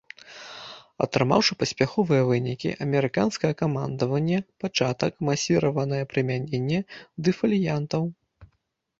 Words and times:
Атрымаўшы 1.05 1.53
паспяховыя 1.61 2.21
вынікі, 2.29 2.69
амерыканскае 2.85 3.51
камандаванне 3.61 4.39
пачатак 4.63 5.13
масіраванае 5.29 6.01
прымяненне 6.15 6.79
дэфаліянтаў. 7.29 8.03